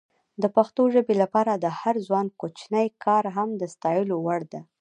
[0.41, 4.61] د پښتو ژبې لپاره د هر ځوان کوچنی کار هم د ستایلو وړ ده.